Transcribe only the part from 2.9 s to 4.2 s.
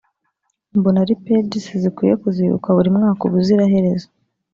mwaka ubuziraherezo